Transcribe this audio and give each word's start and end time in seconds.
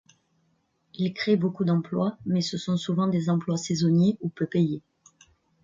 Il 0.95 1.13
crée 1.13 1.35
beaucoup 1.37 1.63
d'emplois, 1.63 2.17
mais 2.25 2.41
ce 2.41 2.57
sont 2.57 2.75
souvent 2.75 3.05
des 3.07 3.29
emplois 3.29 3.57
saisonniers 3.57 4.17
ou 4.21 4.29
peu 4.29 4.47
payés. 4.47 4.81